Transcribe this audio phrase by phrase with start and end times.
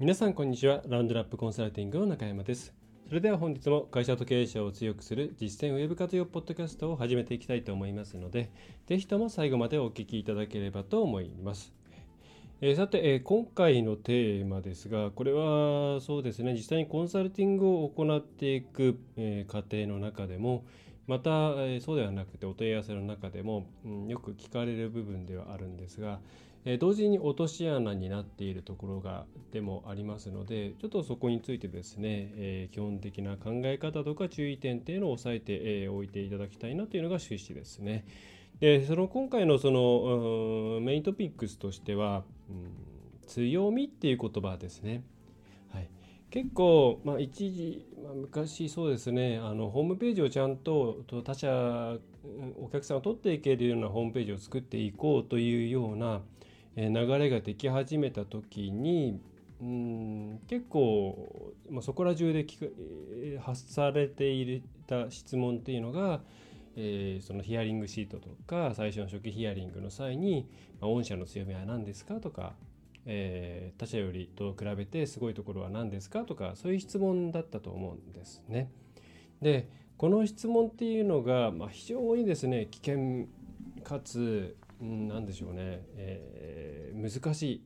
[0.00, 0.80] 皆さんこんにちは。
[0.86, 2.72] ラウンドラップコンサルティングの中山です。
[3.08, 8.48] それでは本日も会社と経営者を強くする実践ウェブ活用ポッドキャストを始めていきたいと思いますので
[8.86, 11.74] ぜひとも最後までお聞きいただければと思います。
[12.60, 20.64] えー、さて、えー、今回のテーマですが、これはそうですね、実際にコンサルティングを行っていく、えー、過程の中でも、
[21.08, 26.20] また、えそうではなくてお問い合わせの中でも、うん、よく聞かれる部分ではあるんですが、
[26.64, 38.04] え同時に落とし穴になっているところがでもありますのでちょっとそこについてですね、え基本的な考え方とか注意点っていうのを押さえて、えおいていただきたいなというのが趣旨ですね。
[38.60, 45.04] でその今回のその、メイントピックスとしては、うん、強みっていう言葉ですね。
[45.72, 45.88] はい、
[46.30, 51.98] 結構、まあ、一時、まあ、昔そうですねあのホームページをちゃんと他社
[52.60, 56.20] お客さんを取っていけるようなホームページを作っていこうというような
[56.86, 59.20] 流れができ始めた時に
[59.60, 66.20] うん結構、まあ、そこら中で聞発されていた質問っていうのが
[66.80, 70.48] えー、そのヒアリングシートとか最初の初期ヒアリングの際に、
[70.80, 72.54] まあ、御社の強みは何ですかとか、
[73.04, 78.70] えー、他社よりと比べてすごいところは何ですかとかそういう質問だったと思うんですね。
[79.42, 83.26] でこの質問っていうのが、まあ、非常にですね危険
[83.82, 87.62] かつ、何でしょうね、えー、難しい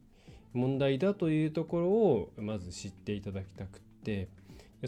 [0.53, 4.29] 問題だというところをまず知っていただきたくって。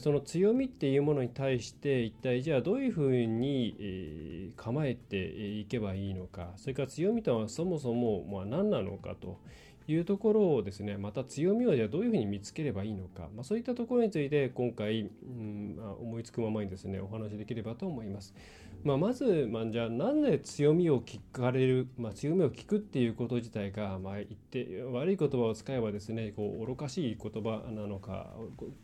[0.01, 5.17] その強みっていうものに対して一体じゃあどういうふうに構えて
[5.61, 9.39] いけばいいのかそれから強みとはそもそもま何なのかと
[9.87, 18.35] いうところをですねまた強みをじゃあどういうふうに見つければいいのか、まあ、そういったところについて今回、うん、思いつくままにですねお話しできればと思います。
[18.85, 28.35] まあ、まず、まあ、じゃあなんで強みを聞かれる、まあ、強みを聞くっていうこと自体が、まあ、言って悪い言葉を使えばですねこう愚かしい言葉なのか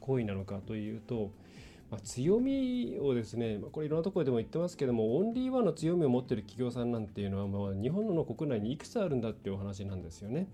[0.00, 1.32] 行為なのかというと、
[1.90, 10.48] まあ、強みをですね、まあ、これいろんなところでも言ってますけどもオンリーワンの強みを持ってる企業さんなんていうのは、まあ、日本の国内にいくつあるんだっていうお話なんですよね。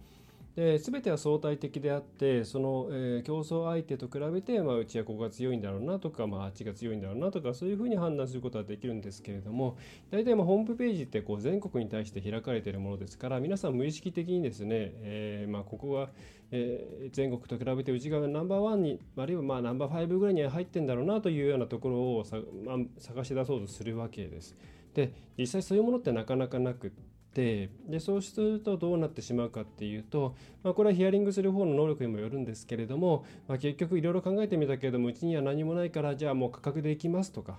[0.56, 9.76] で全ては相対的であってその、えー、競争相手と比べて、まあ、うちはここが強いんだろうなとか、まあ、あっちが強いんだろうなとかそういうふうに判断することはできるんですけれども
[10.10, 16.08] 大体まあホームページってこう全国に対して開かれているものですから皆さん無意識的にですね、えーまあ、ここが、
[16.50, 24.56] えー、全国と比べて内側がナンバーワンにあるいはまあナンバーファイブぐらいには入ってんだろうなというようなところをさ、まあ、探し出そうとするわけです。
[24.94, 37.58] で実際そういうものってなかなかなくってってでそうするとどうなってしまうかっていうと、まあ、これはヒアリングする方の能力にもよるんですけれども、まあ、結局いろいろ考えてみたけれどもうちには何もないからじゃあもう価格でいきますとか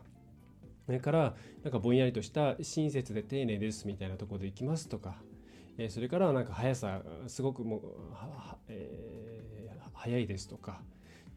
[0.87, 5.15] それからなんかぼんやりとした親切で丁寧ですみたいなところでいきますとか、
[5.77, 7.81] えそれからなんか速さすごくもう、
[8.69, 10.79] えー、速いですとか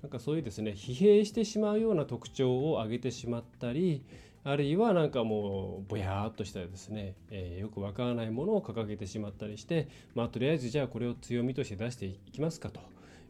[0.02, 4.04] なんかそういうですね疲弊してしまうような特徴を挙げてしまったり
[4.42, 12.80] あるいはなんかもうぼやーっとしたですね、えー、よくわからないものを掲げてしまったりして、まあ、とりあえずじゃあこれを強みとして出していきますかと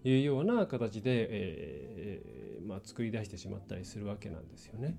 [0.05, 4.97] いうような形で、えー、まあ、作り出してしまったりするわけなんですよね。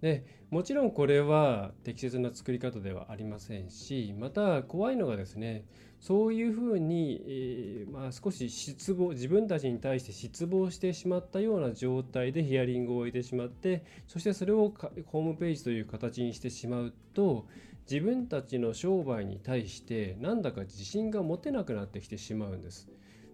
[0.00, 5.64] でもちろんこれは適切な作り方ではありませんしまた怖いのがですね
[6.06, 14.70] そういうふうに、えー、まあ、少し失望自分たちに対して失望してしまったような状態でヒアリングを終えてしまってそしてそれを
[15.06, 17.46] ホームページという形にしてしまうと
[17.90, 22.86] 自分たちの商売に対してなんだか自信が持てなくなってきてしまうんです。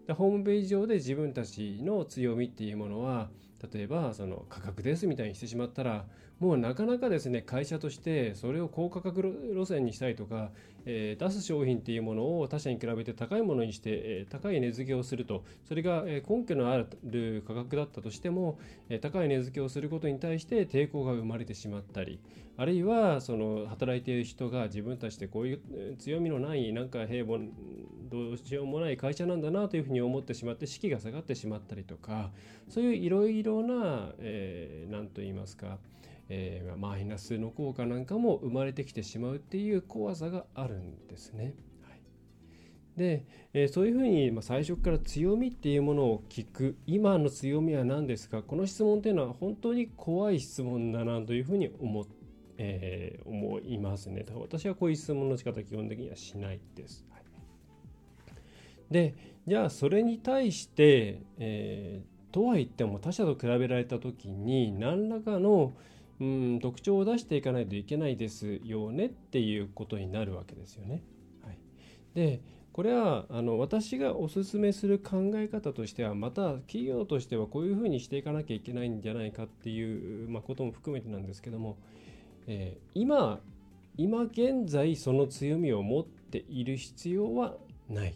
[0.06, 3.30] でホームページ上で自分たちの強みっていうものは
[3.72, 6.06] 例えばその価格ですみたいにしてしまったら
[6.40, 9.22] もうなかなかですね会社としてそれを高価格
[9.54, 10.50] 路線にしたいとか、
[10.86, 15.44] えー、出す商品っていうものを他社に比べて高いものにして、えー、高い値付けをすると。
[15.68, 18.58] それが、根拠のある価格だったとしても、
[18.88, 22.20] えー、高い値付けをすることに対して抵抗が生まれてしまったり
[22.56, 27.40] あるいはその働いている人が自分たちでこういう強みのないなんか平凡
[28.10, 32.30] どうしようもない会社なんだなというふうに思ってしまって士気が下がってしまったりとか
[32.68, 35.78] そういういろいろな何、えー、と言いますか
[36.32, 41.54] えー、マイナスの効果なんかも生まれてきてしまうっていう怖さがあるんですね。
[41.82, 42.00] はい、
[42.96, 46.76] で、えー、そういうふうに、まあ、最初から強みっていうものを聞く。
[46.86, 48.44] 今の強みは何ですか？
[48.44, 52.06] この質問っていうのは本当に怖い質問だなというふうに思,、
[52.58, 54.24] えー、思いますね。
[54.36, 57.22] 私はこういう質問の仕方基本的にはしないです、はい、
[58.90, 59.14] で
[59.48, 65.72] じゃあそれに対して、えー、とは言っても他者と比べられた時に何らかの
[66.20, 71.02] うん特徴を出していかないといけないですよねっていうことになるわけですよね。
[71.42, 71.58] はい、
[72.14, 72.40] で
[72.72, 81.78] これはあの私がおすすめする考え方としてはまた企業としてはこういうふうにしていかなきゃいけないんじゃないかっていう、まあ、ことも含めてなんですけども、
[82.46, 83.40] えー、今
[83.96, 87.56] 今現在その強みを持っている必要は
[87.88, 88.14] ない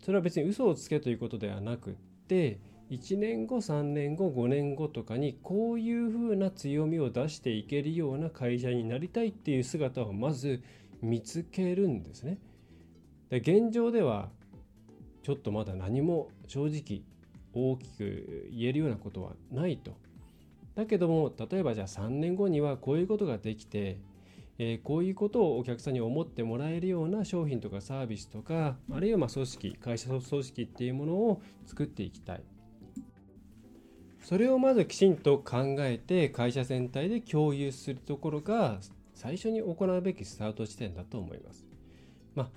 [0.00, 1.92] それは別に嘘をつけということではなくっ
[2.28, 2.58] て
[2.90, 10.62] 1年後3年後5年後とかにこういうふうな強みを出していけるような会社になりたいっていう姿をまず
[11.02, 12.38] 見つけるんですね。
[13.28, 14.30] で現状では
[15.22, 17.02] ちょっとまだ何も正直
[17.52, 19.92] 大きく言えるようなことはないと。
[20.74, 23.98] だけども例えばじゃあ3年後にはこういうことができて、
[24.58, 32.42] えー、こういうことをお客さんに思ってもらえるような商品とかサービスとかあるいはま組織会社組織っていうものを作っていきたい。
[34.28, 38.78] それをまずきちんと考えて会社全体で共有するところが
[39.14, 41.64] 最初に行うべきスタート地点だと思います。
[42.34, 42.50] まあ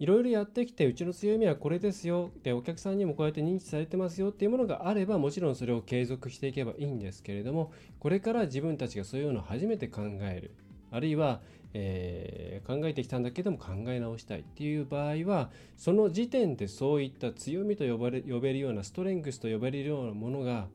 [0.00, 7.70] いろいろやってきてうちの強みはこれですよでお客さんにもこうやって認知されてますよっていうものがあればもちろんそれを継続していけばいいんですけれども
[8.00, 10.50] これから自分たちがそういうのを初めて考える
[10.90, 11.40] あるいは、
[11.72, 20.66] えー、考えてきたんだけども考え直したいっていう場合はその時点でそういった強みと呼ばれ呼べるようなストレングスと呼ばれるようなものが、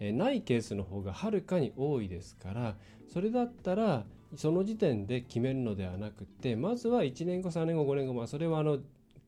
[0.00, 2.76] え、ないケースの方がはるかに多いですから
[3.12, 4.04] それだったら
[4.36, 8.78] その時点で決めるのではなくてまずは1年後3年後5年後、まあ、それはあの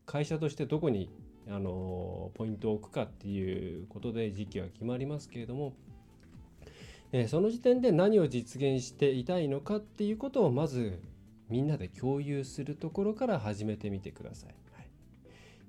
[0.05, 1.11] 会社としてどこに
[1.49, 5.75] あのポイントを置くかっていうことで時期は決まりますけれども、
[7.13, 11.01] えー、その時点で何を実現していたいのかっていうことをまず
[11.49, 14.66] みんなで共有するところから始めてみてください。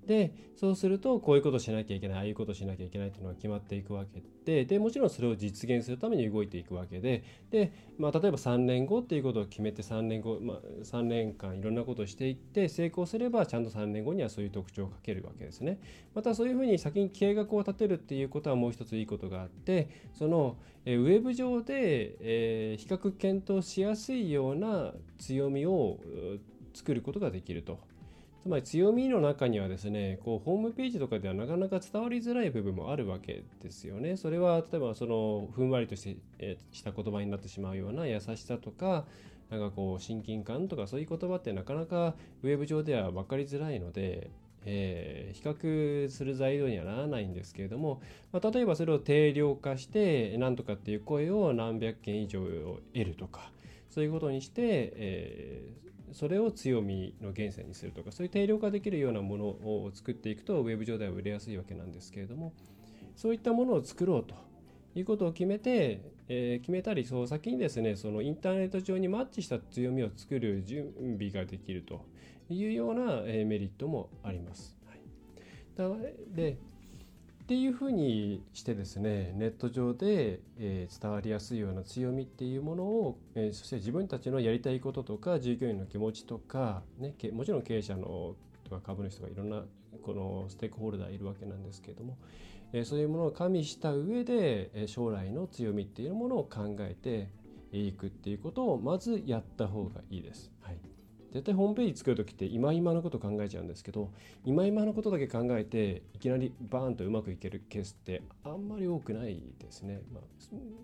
[0.08, 15.80] でそうするとこういうことしなきゃいけないああいうことしなきゃいけないっていうのが決まっていくわけででもちろんそれを実現するために動いていくわけでで、まあ、例えば3年後っていうことを決めて3年後、まあ、3年間いろんなことをしていって成功すればちゃんと3年後にはそういう特徴をかけるわけですね
[16.16, 20.56] またそういうふうに先に計画を立てるっていうことはもう一ついいことがあってその
[20.86, 26.00] ウェブ上で、え、比較検討しやすいような強みを
[26.74, 27.78] 作ることができると。
[28.48, 34.16] つまり強みの中にはですねこうホームページとかではなかなか伝わりづらい部分もあるわけですよね。
[34.16, 39.06] それは例えばそのふんわりとして、えした言葉になってしまうような優しさとか
[39.50, 44.32] なんかこう親近感とかそういう言葉ってなかなかウェブ上では分かりづらいので、
[44.64, 48.02] えー、比較する材料にはならないんですけれども、
[48.32, 52.40] まあ、例えばそれを定量化して何とかっていう声を何百件以上
[52.94, 53.52] 得るとか
[53.90, 62.54] そういうことにして、えーそれを強みの源泉にするとかそういう定量化できるようなものを作っていくとウェブ上では売れやすいわけなんですけれども
[63.16, 64.36] そういったものを作ろうと
[64.96, 72.06] いうことを決めて、えー、決めたりそう先にですねそのインターネット上にマッチした強みを作る準備ができると
[72.50, 74.78] いうような、えメリットもあります。
[74.86, 76.58] はい、で
[77.48, 88.36] っていうふうにしてですねネット上で、え、伝わりやすいような強みっていうものを、え、そして自分たちのやりたいこととか従業員の気持ちとか、ね、もちろん経営者の
[88.66, 89.64] とか株主とかいろんな
[90.04, 92.18] このステークホルダーいるわけなんですけれども、
[92.74, 97.30] え、そういうものを加味した上で、え将来の強みっていうものを考えて
[97.72, 100.52] いくっていうことをまずやった方がいいです。
[100.60, 100.97] はい
[101.38, 104.12] 絶対ホームページ作る時って今今のこと考えちゃうんですけど
[104.44, 110.24] 今今のことだけ考えていきなりバーンとうまくいけるケースってあんまり多くないですね、まあ、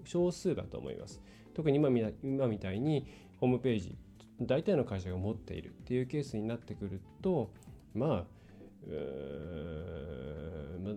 [0.03, 1.21] 少数だと思います。
[1.55, 1.89] 特に今
[2.23, 3.07] 今みたいに
[3.39, 3.97] ホームページ
[4.41, 7.49] 大体の会社が持っているっていうケースになってくると
[7.95, 8.25] まあ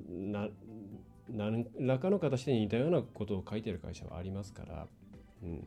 [0.06, 0.48] な
[1.30, 4.86] 何らかの形で似たようなことを書いてる会社はありますから、
[5.42, 5.66] うん、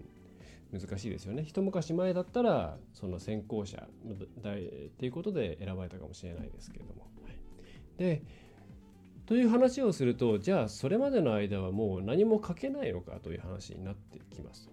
[0.72, 1.44] 難しいですよね。
[1.44, 7.08] 一昔前だったらその先行者っていうことで選ばれたかもしれないですけれども、
[7.98, 8.22] で
[9.26, 14.70] という話をするとじゃあそれまでの間はもう何も書けないのかという話になってきます。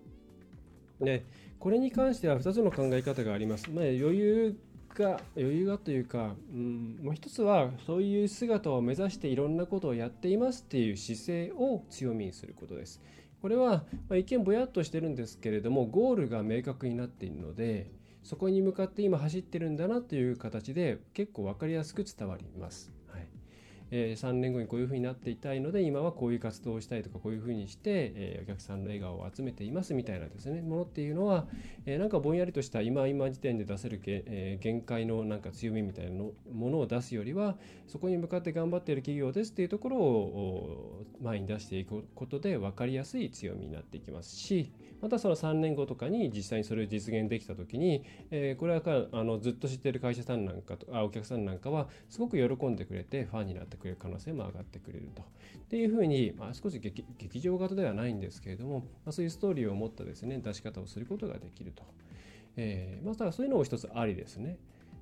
[1.00, 1.24] で
[1.58, 4.58] これに関しては2つの考え方があります、まあ、余裕
[4.94, 13.00] が余裕がというか、うんまあ、一つはそういう姿を目指していろんなことをやっていますっていう姿勢を強みにすることです。
[13.46, 17.92] これは、一見ぼやっとしてるんですけれどもゴールが明確になっているので
[18.24, 22.92] そこに向かって今走ってるんだなという形で結構分かりやすく伝わります。
[23.90, 27.80] えー、3年後にこういうふうになっていたいので今はこういう活動をしたいとかこういうふうにして、
[28.14, 31.46] えー、お客さんの笑顔を集めていますみたいなですねものっていうのは、
[31.84, 55.22] えー、なんかぼんやりとした今今時点で出せるけ、えー、限界のなんか強みみたいなのものを出すよりはそこに向かって頑張っている企業ですっていうところを前に出していくことで分かりやすい強みになっていきますしまたその3年後とかに実際にそれを実現できた時に、えー、これはあのずっと知ってる会社さんなんかとあお客さんなんかはすごく喜んでくれてファンになってくれる可能性も上がってくれると。
[55.22, 61.84] っていうふうに、まあ、少し劇場型ではないんですけれども、まあ、そういうストーリーを持ったですね出し方をすることができると。
[62.56, 64.58] えー、まあ、だそういうのも一つありですね。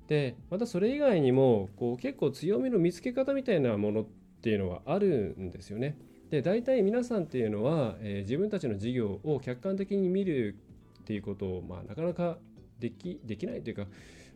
[0.07, 4.05] でまたそれ以外にもこう結構強みの見つけ方みたいなものっ
[4.41, 5.97] ていうのはあるんですよね。
[6.29, 10.55] で大体皆さんっていうのは、えー、自分たちの事業を客観的に見る
[11.01, 12.37] っていうことを、まあ、なかなか
[12.79, 13.87] できできないというか、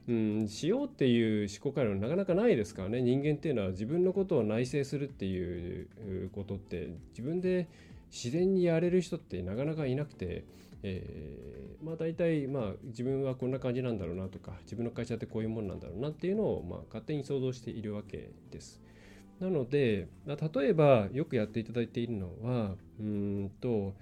[0.09, 5.87] うん、しようっていう思考回路はなかなかないですからね人間っていうのは自分のことを内省するっていう
[6.33, 7.67] ことって自分で
[8.11, 10.45] 自然にやれる人ってなかなかいなくて、
[10.81, 18.81] えー、まあ大体まあ自分はこんな感じなんだろうなとか自分の会社ってこういうもんなんだろうなっていうのをまあ勝手に想像しているわけです。
[19.39, 23.93] なので、ま例えばよくやっていただいているのは、うんと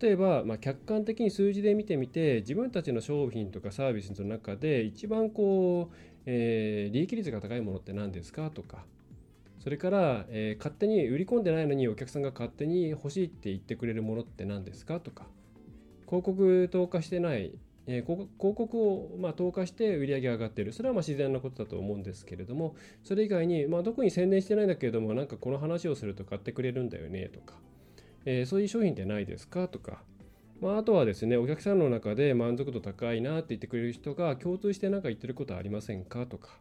[0.00, 5.94] 例えば、まあ、客観的に数字で見てみて、自分たちの商品とかサービスの中で一番こう、
[6.26, 8.84] えー、利益率が高いものって何ですかとか、
[9.60, 15.26] それから、えー、勝手に売り込んでないのにお客さんが勝手に欲しいって言ってくれるものって何ですかとか、
[16.06, 17.52] 広告投下してない
[17.88, 20.72] え、広告をま投下して売り上げが上がっている。
[20.72, 22.74] それはま自然なことだと思うんですけれども
[23.04, 27.54] それ以外に、まあ、どこに宣伝してないんだけれどもなんかこの話をすると買ってくれるんだよねとか、
[28.24, 29.68] え、そういう商品ってないですか？
[29.68, 30.02] とか、
[30.60, 36.26] まあ、あとはですねお客さんの中で満足度高いなって言ってくれる人が共通して何か言ってることありませんか？
[36.26, 36.58] とか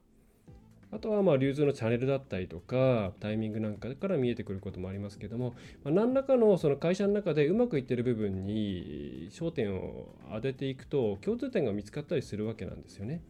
[0.95, 13.21] あとはまあ流通のチャンネルだったりとかタイミングなんかから見えてくることもありますけども、まあ、何らかのその会社の中でうまくいってる部分に焦点を当てていくと共通点が見つかったりするわけなんですよね。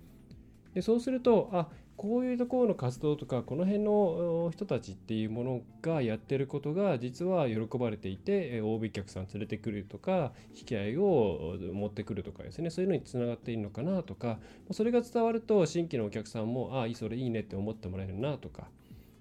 [0.76, 12.70] でそうするとあこういうところの活動とかこの辺の人たちっていうものがやってることが実は喜ばれていて OB 客さん連れてくるとか引き合いを持ってくるとかですね。
[12.70, 14.40] そういうのにつながっているのかなとか
[14.72, 18.68] それが伝わると新規のお客さんもああそれいいねって思ってもらえるなとか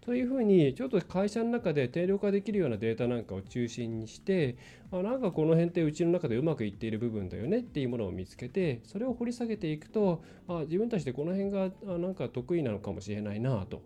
[0.05, 4.59] というふうにちょっと会社の中で定量化できるようなデータなんかを中心にして
[4.93, 13.83] あなんかこの辺ってうちの中でうまくいっている部分だよねっていうものを見つけてそれを掘り下げていくとあ自分たちでこの辺があなんか得意なのかもしれないなと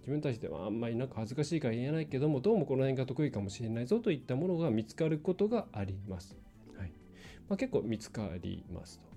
[0.00, 6.36] 自分たちではあんまりなんか恥ずかしいから言えないけどもどうもこの辺が得意かもしれないぞといったものが見つかることがあります。
[6.76, 6.92] はい
[7.48, 9.15] まあ、結構見つかりますと。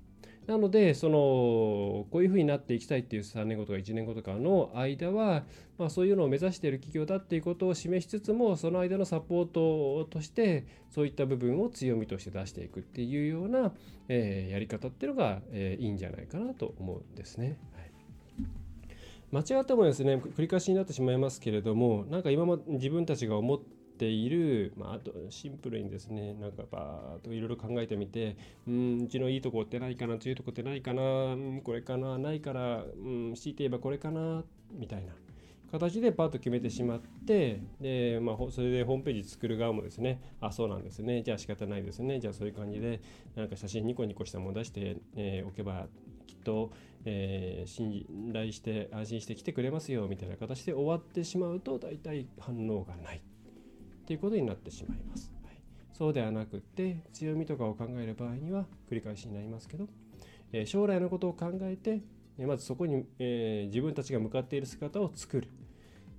[0.50, 5.44] なので、その、こういうふうになっていきたいっていう3年後とか1年後とかの間は、
[5.78, 13.74] まあ、そういうのを目指している企業だっていうことを示しつつも、その間のサポートとして、そういった部分を強みとして出していくっていうような、
[14.08, 17.60] えー、やり方っていうのが、えー、いいんじゃないかなと思うんですね。
[17.76, 28.38] はい、間違ってもですね繰り返しになってしまいますけれどもなんか今も自分たちが思ってている、まあ、あとシンプルにですねなんかバーっといろいろ考えてみて
[28.68, 31.02] うんうちのいいとこってないかな強いとこってないかな
[31.64, 35.12] これかなないからうん強いて言えばこれかなみたいな
[35.72, 43.02] 形でパッと決めてしまってで、まあ、それでホームページ作る側もですねあそうなんですねじゃあ仕方ないですねじゃあそういう感じで
[43.36, 45.86] なんか写真ニコニコしたもの出して、えー、おけば
[46.26, 46.72] きっと、
[47.06, 53.22] えー、信頼して安心して来てくれますよみたいな形で終わってしまうと大体反応がない。
[54.10, 55.32] っていうことになってしまいます。
[55.44, 55.56] はい、
[55.94, 59.88] そうではなくって強みとかを考える場合には繰り返しになりますけど、
[60.52, 62.02] え、将来のことを考えて
[62.44, 65.48] まずそこに、えー、自分たちが向かっている姿を作る。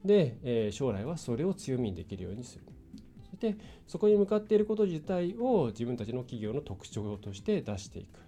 [0.05, 2.65] で、えー、将来はそれを強みにできるようにする。
[3.29, 3.57] そして
[3.89, 8.21] そこに向かっていること自体を自分たちの企業の特徴として出していく。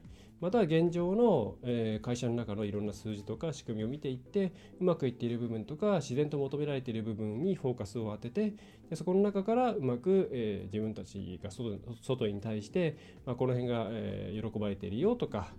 [0.43, 8.57] または現状の、え会社の中のいろんな数字とか仕組みを見ていってうまくいっている部分とか自然と求められている部分にフォーカスを当てて
[8.91, 15.53] でそこの中からうまく、え自分たちが外に対して、ま、この辺が、え喜ばれているよとか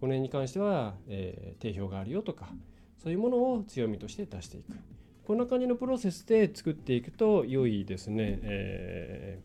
[0.00, 2.48] この辺に関しては、え定評があるよとか
[2.98, 4.76] そういうものを強みとして出していく。
[5.24, 9.40] こんな感じのプロセスで作っていくと良いですね、え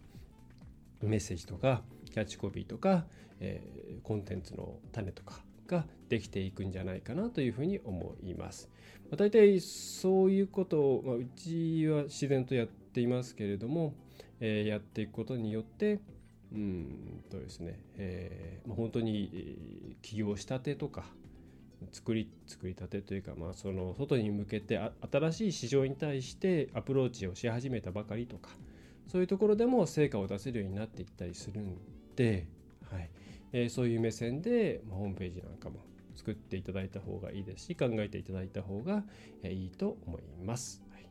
[1.01, 3.05] ー、メッセージとかキャッチコピーとか、
[3.39, 8.69] えー、コンテンツの種とかができていくんじゃないかなというふうに思います。
[9.09, 13.93] まあ、大体そういうことを、まあ、うちは自然とやっていますけれども、
[14.39, 15.99] えー、やっていくことによって
[16.51, 21.05] うんとですね、えーまあ、本当に起業したてとか
[21.91, 24.79] 作り作りたてというか、まあ、その外に向けて
[25.11, 28.49] 新しい市場に対してアプローチをし始めたばかりとか
[29.07, 31.77] そういうところでも成果を出せるようになっていったりするん
[32.19, 32.47] で、
[32.91, 33.09] はい。
[33.53, 35.77] えー、そういう目線で、まあ、ホームページなんかも
[36.17, 39.03] 作っていただいた方がいいですし考えていただいた方が
[39.45, 40.83] いいと思います。
[40.91, 41.07] はい。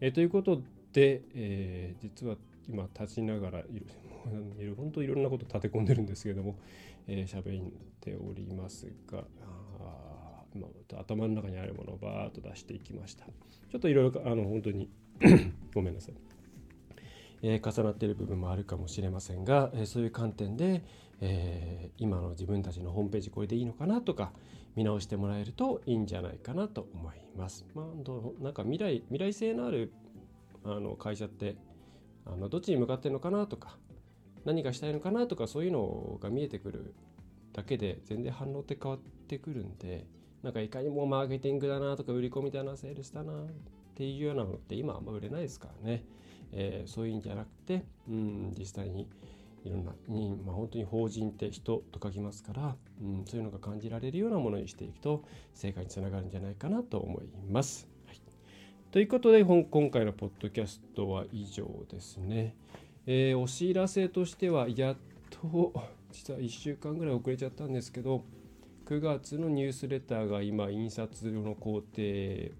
[0.00, 2.36] えー、ということで、えー、実は
[2.68, 3.86] 今立ちながらいる
[4.76, 6.54] 本当いろんなこと立て込んでるんですけれども
[7.08, 9.24] 喋、えー、っておりますが
[10.54, 13.24] 今頭の中にあるものをバーッと出していきました。
[13.24, 14.88] ちょっといろいろあの本当に
[15.74, 16.14] ごめんなさい、
[17.42, 20.84] えー、重なっている部分もあるかもしれませんが、えー、そういう観点で、
[21.20, 24.32] えー、今の自分たちのホームページこれでいいのかなとか
[24.76, 27.66] 見直してもらえるといいんじゃないかなと思います。
[27.74, 29.92] まあ、なんか未来未来性のある
[30.64, 31.56] あの会社って
[32.26, 33.78] あのどっちに向かってるのかなとか
[34.44, 36.94] 何がしたいのかなとかそういうのが見えてくる
[37.52, 40.06] だけで全然反応って変わってくるんで
[40.42, 43.46] なんかいかにもマーケティングだなとか売り込みだなセールスだなっ
[43.94, 46.04] ていうようなものって今あんま売れないですからね、
[46.52, 49.08] えー、そういうんじゃなくて、うん、実際に
[49.64, 57.86] いろんなに、まあ、本当に法人って人と書きますから、うん、そういうのが感じられるようなものにしていくと成果につながるんじゃないかなと思います。
[58.06, 58.20] はい、
[58.90, 62.54] ということで今回のポッドキャストは以上ですね。
[63.06, 64.96] えー、お知らせとしてはやっ
[65.30, 65.72] と
[66.12, 68.24] 実は1週間ぐらい遅れちゃったんですけど
[68.86, 71.82] 9月のニュースレターが今印刷の工程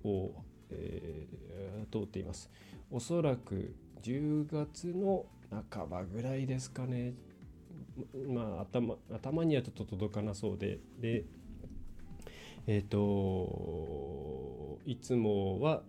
[0.04, 0.32] を、
[0.70, 1.49] えー、
[1.90, 2.50] 通っています。
[2.90, 5.26] おそらく10月の
[5.70, 7.14] 半ばぐらいですかね。
[8.28, 10.78] まあ頭頭にはちょっと届かなそうで。
[10.98, 11.24] で
[12.66, 15.82] えっ、ー、といつもは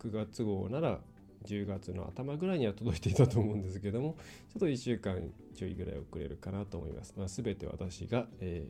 [0.00, 1.00] 9月号なら
[1.46, 4.16] 10月の頭ぐらいには届いていたと思うんですけども
[4.52, 8.66] ちょっと1週間ちょいぐらい遅れるかなと思います、まあ、全て私が、え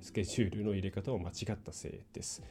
[0.00, 2.42] ー、スケジュールの入れ方を間違ったせいです。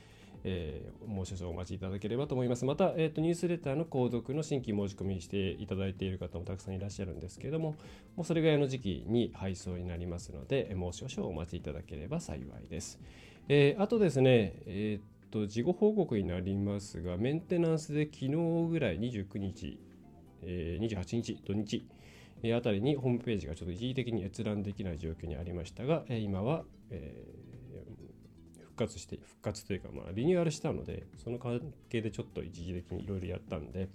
[0.44, 2.66] えー、もう少々お待ちいただければと思います。
[2.66, 7.76] また、えーと、ニュースレターの購読の新規申し込みしていただいている方もたくさんいらっしゃるんですけれども、
[8.16, 13.00] もうそれぐらいの時期に配送になりますので、もう少々お待ちいただければ幸いです。
[13.48, 18.32] えー、あとですね、えーと事後報告になりますが、メンテナンスで昨日
[18.70, 19.80] ぐらい29日、
[20.44, 21.86] えー、28日土日、
[22.56, 27.51] あたりにホームページがちょっと一時的に閲覧できない状況にありましたが、今は、えー、
[28.82, 33.90] 活して、復活というか、まあ、リニューアルしたので、その関係でちょっと一時的にいろいろやったんで、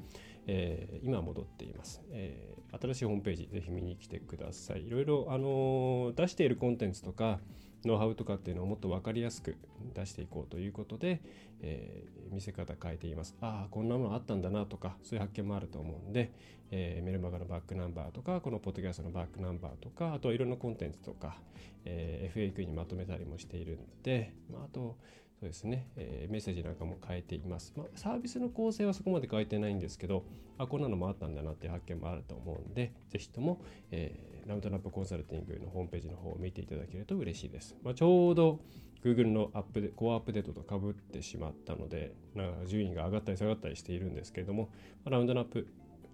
[0.46, 2.80] えー、今戻っています、えー。
[2.80, 4.86] 新しいホームページ、ぜひ見に来てください。
[4.86, 7.40] いろいろ、あのー、出しているコンテンツとか、
[7.86, 9.56] ノウハウとかっていうのをもっと分かりやすく
[9.94, 11.20] 出していこうということで、
[11.62, 13.36] えー、見せ方変えています。
[13.40, 16.32] ああ、こんなものあったんだなとか、そういう発見もあると思うんで、
[16.70, 21.36] えー、メルマガのバックナンバーとか、このポッドキャストのバックナンバーとか、あとはいろんなコンテンツとか、
[21.84, 24.96] えー、FAQ にまとめたりもしているんで、まあ、あと、
[25.38, 27.74] そうですね、えー、メッセージなんかも変えています。
[27.76, 30.24] まあ、サービスの構成はそこまで変えてないんですけど、
[30.56, 37.76] あ、こんなのもあったんだなっていう発見もあると思うんで、ぜひとも、えー、ラウンドナップコンサルティングのホームページの方を見ていただけると嬉しいです。
[37.82, 38.60] まあ、ちょうど
[39.04, 44.70] Google のアップでコアアップデートとかぶってしまったので、なんか順位が上がったり下がったりしているんですけれども、
[45.04, 45.66] ラウンドナップ、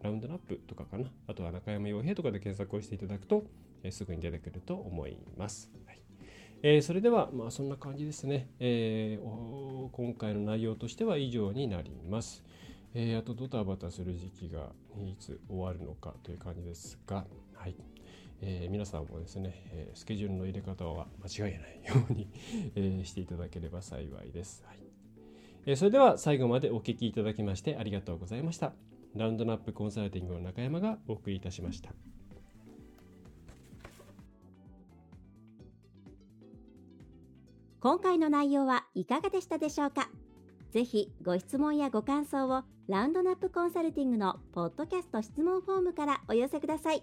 [0.03, 3.45] ラウンドナップとかかな、あとは中山洋平とかで検索をしていただくと、
[3.83, 5.71] えー、すぐに出てくると思います。
[5.87, 5.99] はい
[6.65, 12.45] えー、それでは、まあ、そんな感じですね、えー、今回の内容としては以上になります。
[12.95, 14.71] えー、あとドタバタする時期が
[15.05, 17.75] いつ終わるのかという感じですが、はい
[18.45, 22.29] えー、皆さんもですね、えー、スケジュールの入れ方は間違えないように
[22.75, 24.65] えー、していただければ幸いです。
[24.67, 24.79] はい
[25.65, 28.75] えー、それでは最後までお聴きいただきましてありがとうございました。
[29.15, 31.95] ラウンドナップコンサルティングの中山がお送りいたしました。
[37.81, 40.11] 今回の内容はいかがでしたでしょうか？
[40.71, 47.03] ぜひご質問やご感想をラウンドナップコンサルティングのポッドキャスト質問フォームからお寄せください。